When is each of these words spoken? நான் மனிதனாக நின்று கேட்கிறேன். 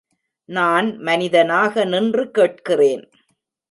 நான் 0.49 0.97
மனிதனாக 0.99 1.85
நின்று 1.85 2.31
கேட்கிறேன். 2.31 3.05